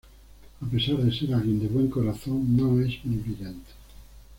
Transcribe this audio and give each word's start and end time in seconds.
A 0.61 0.65
pesar 0.65 0.95
de 0.97 1.15
ser 1.15 1.31
alguien 1.31 1.59
de 1.59 1.67
buen 1.67 1.87
corazón, 1.87 2.57
no 2.57 2.81
es 2.83 3.05
muy 3.05 3.17
brillante. 3.17 3.69